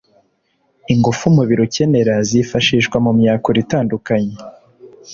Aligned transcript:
Ingufu 0.93 1.21
umubiri 1.31 1.61
ukenera 1.67 2.15
zifashishwa 2.29 2.97
mu 3.05 3.11
myakura 3.19 3.57
itandukanye 3.63 4.35